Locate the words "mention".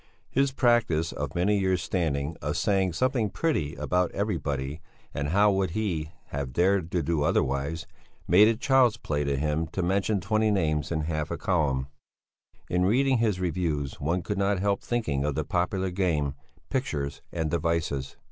9.83-10.19